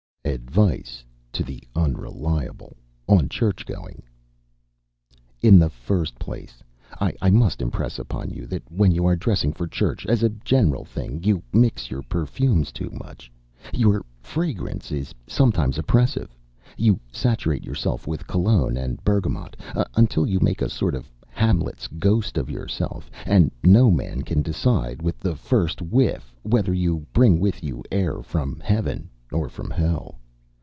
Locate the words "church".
3.27-3.65, 9.67-10.05